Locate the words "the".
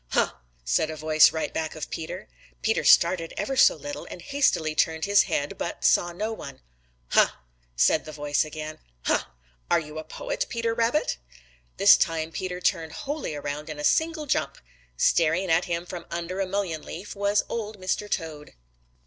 8.05-8.11